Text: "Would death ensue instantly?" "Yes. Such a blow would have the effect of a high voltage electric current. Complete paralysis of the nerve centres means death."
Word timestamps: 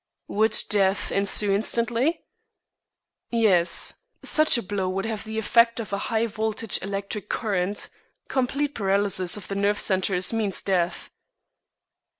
"Would 0.27 0.57
death 0.67 1.11
ensue 1.11 1.53
instantly?" 1.53 2.21
"Yes. 3.29 3.93
Such 4.23 4.57
a 4.57 4.63
blow 4.63 4.89
would 4.89 5.05
have 5.05 5.25
the 5.25 5.37
effect 5.37 5.79
of 5.79 5.93
a 5.93 5.99
high 6.09 6.25
voltage 6.25 6.81
electric 6.81 7.29
current. 7.29 7.87
Complete 8.27 8.73
paralysis 8.73 9.37
of 9.37 9.47
the 9.47 9.53
nerve 9.53 9.77
centres 9.77 10.33
means 10.33 10.63
death." 10.63 11.11